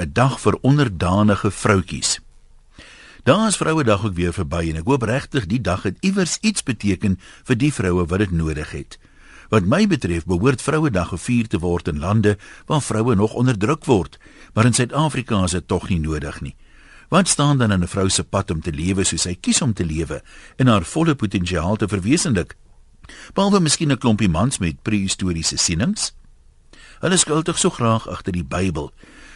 'n 0.00 0.12
dag 0.12 0.40
vir 0.40 0.58
onderdanige 0.60 1.50
vroutjies. 1.50 2.20
Daar 3.22 3.46
is 3.46 3.56
Vrouedag 3.56 4.04
ook 4.04 4.14
weer 4.14 4.32
verby 4.32 4.70
en 4.70 4.76
ek 4.80 4.86
hoop 4.88 5.02
regtig 5.02 5.46
die 5.46 5.60
dag 5.60 5.82
het 5.82 5.96
iewers 6.00 6.38
iets 6.40 6.62
beteken 6.62 7.18
vir 7.44 7.56
die 7.56 7.72
vroue 7.72 8.06
wat 8.06 8.18
dit 8.18 8.30
nodig 8.30 8.70
het. 8.70 8.98
Wat 9.48 9.64
my 9.64 9.86
betref, 9.86 10.24
behoort 10.24 10.62
Vrouedag 10.62 11.08
gevier 11.08 11.48
te 11.48 11.58
word 11.58 11.88
in 11.88 11.98
lande 11.98 12.38
waar 12.66 12.82
vroue 12.82 13.14
nog 13.14 13.34
onderdruk 13.34 13.84
word, 13.84 14.18
maar 14.54 14.64
in 14.64 14.72
Suid-Afrika 14.72 15.44
is 15.44 15.50
dit 15.50 15.68
tog 15.68 15.88
nie 15.88 16.00
nodig 16.00 16.40
nie. 16.40 16.56
Wat 17.08 17.28
staan 17.28 17.58
dan 17.58 17.72
in 17.72 17.82
'n 17.82 17.88
vrou 17.88 18.08
se 18.08 18.24
pad 18.24 18.50
om 18.50 18.60
te 18.60 18.72
lewe 18.72 19.04
soos 19.04 19.22
sy 19.22 19.34
kies 19.34 19.62
om 19.62 19.72
te 19.72 19.84
lewe 19.84 20.22
en 20.56 20.66
haar 20.66 20.84
volle 20.84 21.14
potensiaal 21.14 21.76
te 21.76 21.88
verwesenlik? 21.88 22.56
Behalwe 23.34 23.60
miskien 23.60 23.92
'n 23.92 23.98
klompie 23.98 24.28
mans 24.28 24.58
met 24.58 24.82
prehistoriese 24.82 25.56
sienings? 25.56 26.14
Hulle 27.00 27.16
skuldig 27.16 27.58
so 27.58 27.70
graag 27.70 28.08
agter 28.08 28.32
die 28.32 28.44
Bybel. 28.44 28.92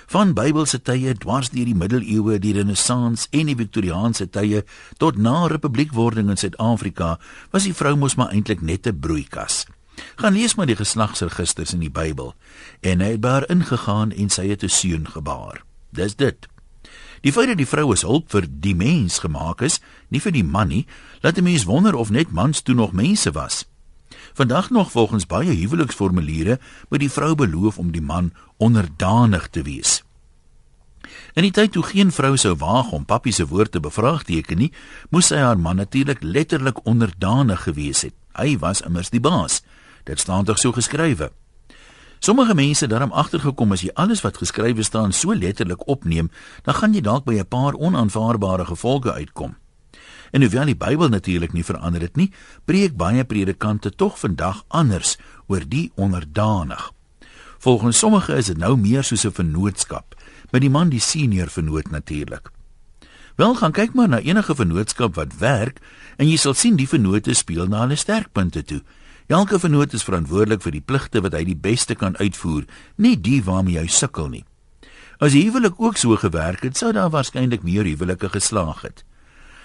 Van 0.07 0.35
Bybelse 0.35 0.81
tye 0.83 1.15
dwars 1.15 1.51
deur 1.51 1.65
die 1.65 1.75
middeleeue, 1.75 2.39
die 2.39 2.53
renessans 2.53 3.29
en 3.31 3.47
die 3.47 3.57
viktoriaanse 3.57 4.29
tye 4.31 4.65
tot 4.99 5.17
na 5.17 5.47
republiekwording 5.47 6.31
in 6.31 6.41
Suid-Afrika, 6.41 7.19
was 7.53 7.65
die 7.65 7.75
vrou 7.75 7.97
mos 7.97 8.17
maar 8.17 8.33
eintlik 8.33 8.61
net 8.61 8.87
'n 8.87 8.99
broeikas. 8.99 9.67
Gaan 10.17 10.35
lees 10.35 10.55
maar 10.55 10.67
die 10.67 10.77
geslagsregisters 10.77 11.73
in 11.73 11.81
die 11.81 11.91
Bybel 11.91 12.35
en 12.83 13.01
hy 13.01 13.15
het 13.15 13.23
daar 13.23 13.51
ingegaan 13.51 14.13
en 14.13 14.31
sy 14.31 14.49
het 14.49 14.63
'n 14.63 14.69
seun 14.69 15.07
gebaar. 15.07 15.65
Dis 15.91 16.17
dit. 16.17 16.49
Die 17.21 17.33
feit 17.33 17.49
dat 17.49 17.57
die 17.57 17.69
vrou 17.69 17.93
as 17.93 18.03
hulp 18.03 18.31
vir 18.31 18.47
die 18.49 18.75
mens 18.75 19.19
gemaak 19.19 19.63
is, 19.63 19.81
nie 20.09 20.21
vir 20.21 20.33
die 20.33 20.45
man 20.45 20.69
nie, 20.69 20.87
laat 21.23 21.39
'n 21.39 21.45
mens 21.45 21.65
wonder 21.65 21.95
of 21.95 22.11
net 22.11 22.31
mans 22.31 22.63
toe 22.63 22.75
nog 22.75 22.93
mense 22.93 23.33
was. 23.33 23.65
Vandag 24.35 24.71
nog 24.71 24.91
volgens 24.91 25.27
baie 25.27 25.51
huweliksformuliere 25.51 26.59
moet 26.89 27.01
die 27.01 27.11
vrou 27.11 27.35
beloof 27.35 27.79
om 27.79 27.93
die 27.95 28.03
man 28.03 28.33
onderdanig 28.57 29.49
te 29.49 29.63
wees. 29.63 30.03
In 31.39 31.47
die 31.47 31.53
tyd 31.55 31.73
toe 31.73 31.83
geen 31.87 32.11
vrou 32.13 32.35
sou 32.37 32.57
waag 32.59 32.91
om 32.91 33.05
papi 33.07 33.33
se 33.33 33.47
woord 33.47 33.71
te 33.73 33.81
bevraagteken 33.81 34.59
nie, 34.59 34.73
moes 35.15 35.31
sy 35.31 35.39
haar 35.39 35.59
man 35.59 35.79
natuurlik 35.79 36.23
letterlik 36.23 36.83
onderdanig 36.83 37.63
gewees 37.63 38.03
het. 38.03 38.15
Hy 38.35 38.59
was 38.59 38.83
immers 38.83 39.15
die 39.15 39.23
baas. 39.23 39.63
Dit 40.05 40.19
staan 40.19 40.45
tog 40.45 40.59
so 40.59 40.75
geskrywe. 40.75 41.31
Sommige 42.19 42.55
mense 42.55 42.87
daarom 42.91 43.13
agtergekom 43.13 43.73
as 43.73 43.87
jy 43.87 43.95
alles 43.95 44.25
wat 44.27 44.41
geskrywe 44.43 44.83
staan 44.83 45.13
so 45.13 45.35
letterlik 45.35 45.87
opneem, 45.87 46.31
dan 46.67 46.75
gaan 46.75 46.95
jy 46.95 47.01
dalk 47.01 47.25
by 47.25 47.39
'n 47.39 47.47
paar 47.47 47.75
onaanvaarbare 47.75 48.65
gevolge 48.65 49.13
uitkom. 49.13 49.55
En 50.31 50.41
hoewel 50.41 50.65
die 50.65 50.77
Bybel 50.77 51.09
natuurlik 51.09 51.53
nie 51.53 51.65
verander 51.65 52.01
het 52.01 52.17
nie, 52.17 52.33
preek 52.65 52.97
baie 52.97 53.25
predikante 53.25 53.91
tog 53.91 54.19
vandag 54.19 54.65
anders 54.69 55.17
oor 55.47 55.63
die 55.69 55.91
onderdanig. 55.95 56.93
Volgens 57.59 57.99
sommige 57.99 58.35
is 58.37 58.47
dit 58.47 58.59
nou 58.59 58.77
meer 58.77 59.05
soos 59.05 59.25
'n 59.25 59.33
vennootskap, 59.33 60.15
met 60.51 60.61
die 60.61 60.71
man 60.71 60.89
die 60.89 61.01
senior 61.01 61.49
vennoot 61.49 61.91
natuurlik. 61.91 62.51
Wel 63.35 63.55
gaan 63.55 63.73
kyk 63.73 63.95
maar 63.95 64.09
na 64.09 64.21
enige 64.21 64.55
vennootskap 64.55 65.15
wat 65.15 65.39
werk 65.39 65.81
en 66.17 66.29
jy 66.29 66.37
sal 66.37 66.55
sien 66.55 66.77
die 66.77 66.89
vennote 66.89 67.35
speel 67.35 67.67
na 67.67 67.81
hulle 67.81 67.97
sterkpunte 67.97 68.63
toe. 68.63 68.83
Elke 69.27 69.59
vennoot 69.59 69.93
is 69.93 70.05
verantwoordelik 70.05 70.63
vir 70.63 70.73
die 70.73 70.85
pligte 70.85 71.21
wat 71.25 71.33
hy 71.33 71.45
die 71.45 71.57
beste 71.57 71.95
kan 71.95 72.17
uitvoer, 72.17 72.65
nie 72.97 73.17
die 73.21 73.41
waarmee 73.43 73.79
hy 73.79 73.87
sukkel 73.87 74.29
nie. 74.29 74.45
As 75.19 75.33
die 75.33 75.43
huwelik 75.47 75.81
ook 75.81 75.97
so 75.97 76.17
gewerk 76.17 76.63
het, 76.63 76.77
sou 76.77 76.93
daar 76.93 77.11
waarskynlik 77.11 77.63
meer 77.63 77.85
huwelike 77.85 78.29
geslaag 78.29 78.83
het. 78.83 79.05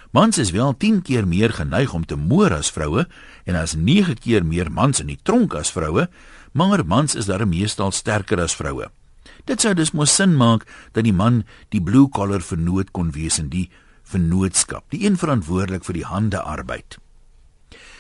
Mans 0.10 0.38
is 0.38 0.50
wel 0.52 0.78
10 0.78 1.02
keer 1.02 1.28
meer 1.28 1.52
geneig 1.54 1.94
om 1.94 2.06
te 2.06 2.16
moer 2.18 2.54
as 2.56 2.72
vroue 2.74 3.04
en 3.46 3.56
as 3.56 3.76
9 3.78 4.16
keer 4.18 4.46
meer 4.46 4.72
mans 4.72 5.00
in 5.04 5.12
die 5.12 5.20
tronk 5.22 5.54
as 5.54 5.70
vroue, 5.70 6.08
maar 6.52 6.82
mans 6.86 7.14
is 7.16 7.30
daar 7.30 7.46
meestal 7.48 7.92
sterker 7.94 8.42
as 8.42 8.56
vroue. 8.58 8.90
Dit 9.46 9.62
sou 9.62 9.76
dus 9.78 9.94
mos 9.94 10.16
sin 10.16 10.34
maak 10.34 10.66
dat 10.98 11.06
die 11.06 11.14
man 11.14 11.44
die 11.70 11.82
blue 11.82 12.10
collar 12.10 12.42
vernoot 12.42 12.90
kon 12.92 13.12
wees 13.14 13.38
in 13.38 13.52
die 13.54 13.68
vennootskap, 14.10 14.88
die 14.90 15.06
een 15.06 15.18
verantwoordelik 15.18 15.86
vir 15.86 16.00
die 16.00 16.08
hande 16.10 16.42
arbeid. 16.42 16.98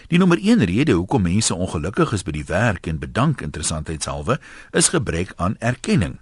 Die 0.10 0.18
nommer 0.18 0.42
1 0.42 0.66
rede 0.66 0.98
hoekom 0.98 1.28
mense 1.30 1.54
ongelukkig 1.54 2.16
is 2.17 2.26
by 2.26 2.33
die 2.33 2.48
werk 2.50 2.89
en 2.89 2.98
bedank 2.98 3.45
interessantheidshalwe 3.45 4.39
is 4.73 4.89
gebrek 4.89 5.36
aan 5.38 5.60
erkenning. 5.62 6.17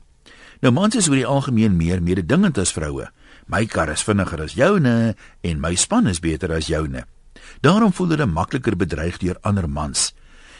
Nou 0.59 0.73
mans 0.75 1.00
is 1.00 1.07
oor 1.07 1.16
die 1.16 1.29
algemeen 1.29 1.79
meer 1.79 2.03
mededingend 2.03 2.59
as 2.59 2.75
vroue. 2.75 3.07
My 3.47 3.63
kar 3.66 3.88
is 3.90 4.03
vinniger 4.03 4.41
as 4.44 4.58
joune 4.59 5.16
en 5.41 5.59
my 5.63 5.75
span 5.75 6.08
is 6.08 6.19
beter 6.19 6.52
as 6.52 6.68
joune. 6.68 7.06
Daarom 7.63 7.94
voel 7.96 8.09
hulle 8.16 8.25
makliker 8.28 8.75
bedreig 8.75 9.22
deur 9.22 9.38
ander 9.41 9.69
mans. 9.69 10.12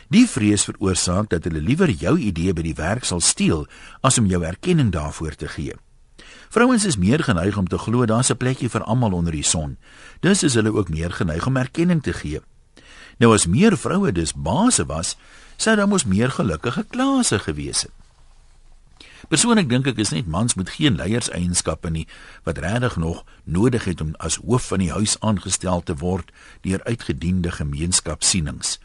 Die 0.08 0.24
vrees 0.24 0.64
veroorsaak 0.64 1.28
dat 1.34 1.44
hulle 1.44 1.60
liewer 1.60 1.92
jou 1.92 2.16
idee 2.16 2.54
by 2.56 2.64
die 2.64 2.78
werk 2.78 3.04
sal 3.04 3.20
steel 3.20 3.66
as 4.08 4.20
om 4.22 4.30
jou 4.32 4.40
erkenning 4.48 4.94
daarvoor 4.96 5.36
te 5.36 5.52
gee. 5.52 5.76
Vrouens 6.48 6.86
is 6.88 6.96
meer 6.96 7.20
geneig 7.28 7.58
om 7.60 7.68
te 7.68 7.78
glo 7.78 8.06
daar's 8.06 8.32
'n 8.32 8.40
plekjie 8.40 8.70
vir 8.70 8.84
almal 8.84 9.12
onder 9.12 9.36
die 9.36 9.44
son. 9.44 9.78
Dus 10.22 10.44
is 10.44 10.54
hulle 10.54 10.72
ook 10.72 10.90
meer 10.90 11.12
geneig 11.12 11.46
om 11.48 11.58
erkenning 11.58 12.02
te 12.04 12.14
gee. 12.14 12.40
Nou 13.20 13.34
as 13.34 13.48
meer 13.48 13.78
vroue 13.78 14.12
dus 14.12 14.34
baase 14.34 14.86
was, 14.86 15.18
sou 15.58 15.76
daar 15.76 15.88
mos 15.88 16.06
meer 16.06 16.32
gelukkige 16.32 16.86
klase 16.90 17.40
gewees 17.40 17.82
het. 17.82 17.97
Persoonlik 19.26 19.70
dink 19.70 19.88
ek 19.90 19.98
is 19.98 20.14
net 20.14 20.28
mans 20.30 20.54
met 20.56 20.70
geen 20.78 20.96
leierseienskappe 20.96 21.90
nie 21.90 22.06
wat 22.46 22.62
regtig 22.62 22.98
nog 23.02 23.24
nodig 23.44 23.88
het 23.90 24.02
om 24.02 24.14
as 24.24 24.38
hoof 24.44 24.70
van 24.72 24.80
die 24.86 24.92
huis 24.94 25.18
aangestel 25.20 25.82
te 25.82 25.98
word 25.98 26.30
deur 26.62 26.84
uitgediende 26.86 27.52
gemeenskapsienings. 27.52 28.78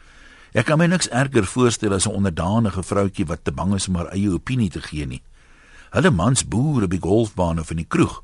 Ek 0.53 0.65
kan 0.69 0.77
my 0.81 0.89
niks 0.89 1.09
erger 1.09 1.45
voorstel 1.45 1.93
as 1.93 2.05
'n 2.09 2.17
onderdanige 2.17 2.83
vroutjie 2.83 3.25
wat 3.25 3.45
te 3.45 3.51
bang 3.51 3.73
is 3.73 3.87
om 3.87 3.95
haar 3.95 4.11
eie 4.11 4.29
opinie 4.29 4.69
te 4.69 4.81
gee 4.81 5.05
nie. 5.05 5.21
Hulle 5.91 6.11
mans 6.11 6.47
boer 6.47 6.83
op 6.83 6.89
die 6.89 7.01
golfbaan 7.01 7.59
of 7.59 7.69
in 7.69 7.77
die 7.77 7.89
kroeg. 7.89 8.23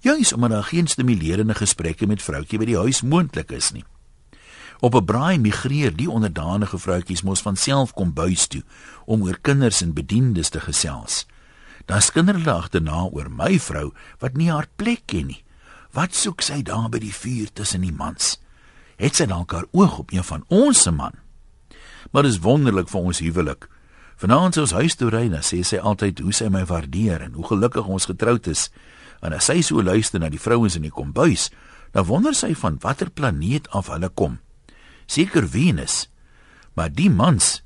Juis 0.00 0.32
omdat 0.32 0.50
daar 0.50 0.64
geen 0.64 0.86
stimulerende 0.86 1.54
gesprekke 1.54 2.06
met 2.06 2.22
vroutjie 2.22 2.58
by 2.58 2.64
die 2.64 2.76
huis 2.76 3.02
moontlik 3.02 3.50
is 3.50 3.72
nie. 3.72 3.84
Op 4.80 4.94
'n 4.94 5.04
braai 5.04 5.38
migreer 5.38 5.96
die 5.96 6.10
onderdanige 6.10 6.78
vroutjies 6.78 7.22
mos 7.22 7.42
van 7.42 7.56
self 7.56 7.92
kom 7.92 8.12
buis 8.12 8.46
toe 8.46 8.62
om 9.04 9.22
oor 9.22 9.38
kinders 9.40 9.80
en 9.80 9.92
bediendes 9.92 10.48
te 10.48 10.60
gesels. 10.60 11.26
Dan 11.86 12.02
skinder 12.02 12.36
hulle 12.36 12.52
agterna 12.52 13.06
oor 13.08 13.30
my 13.30 13.58
vrou 13.58 13.90
wat 14.20 14.36
nie 14.36 14.50
haar 14.50 14.68
plek 14.76 15.06
ken 15.06 15.30
nie. 15.32 15.42
Wat 15.92 16.14
soek 16.14 16.42
sy 16.42 16.60
daar 16.62 16.88
by 16.90 17.00
die 17.02 17.14
vuur 17.14 17.50
tussen 17.54 17.82
die 17.82 17.94
mans? 17.94 18.36
Het 19.00 19.16
sy 19.16 19.26
dalk 19.30 19.52
haar 19.56 19.66
oog 19.72 19.98
op 20.04 20.12
een 20.12 20.24
van 20.24 20.44
ons 20.48 20.82
se 20.82 20.92
man? 20.92 21.16
Maar 22.12 22.26
dit 22.26 22.32
is 22.36 22.42
wonderlik 22.44 22.88
vir 22.88 23.00
ons 23.00 23.22
huwelik. 23.22 23.66
Vanaand 24.20 24.58
as 24.58 24.68
ons 24.68 24.76
huis 24.82 24.94
toe 25.00 25.08
ry, 25.08 25.24
dan 25.32 25.44
sê 25.46 25.62
sy 25.64 25.78
altyd 25.80 26.20
hoe 26.20 26.32
sy 26.36 26.50
my 26.52 26.62
waardeer 26.68 27.22
en 27.24 27.36
hoe 27.38 27.46
gelukkig 27.48 27.86
ons 27.88 28.06
getroud 28.10 28.50
is. 28.52 28.68
En 29.24 29.32
as 29.32 29.48
sy 29.48 29.62
so 29.64 29.80
luister 29.82 30.20
na 30.20 30.28
die 30.28 30.40
vrouens 30.40 30.76
in 30.76 30.84
die 30.84 30.92
kombuis, 30.92 31.48
dan 31.96 32.06
wonder 32.06 32.36
sy 32.36 32.52
van 32.54 32.76
watter 32.84 33.10
planeet 33.10 33.70
af 33.74 33.88
hulle 33.88 34.10
kom. 34.12 34.38
Seker 35.10 35.48
Venus. 35.48 36.04
Maar 36.76 36.92
die 36.92 37.10
mans 37.10 37.62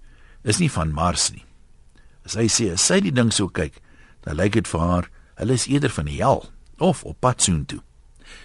is 0.47 0.61
nie 0.63 0.71
van 0.71 0.95
Mars 0.95 1.33
nie. 1.35 1.45
As 2.25 2.39
sy 2.39 2.47
sê 2.49 2.71
as 2.73 2.87
sy 2.87 3.01
die 3.05 3.13
ding 3.13 3.33
so 3.35 3.51
kyk, 3.53 3.83
dan 4.25 4.39
lyk 4.41 4.57
dit 4.57 4.69
vir 4.69 4.81
haar 4.81 5.11
hulle 5.41 5.57
is 5.59 5.67
eerder 5.67 5.91
van 5.91 6.09
die 6.09 6.21
hel 6.21 6.45
of 6.79 7.05
op 7.05 7.21
pad 7.21 7.43
soontoe. 7.43 7.81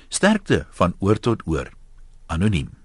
Sterkte 0.09 0.65
van 0.75 0.95
oor 0.99 1.19
tot 1.19 1.45
oor. 1.47 1.71
Anoniem. 2.27 2.78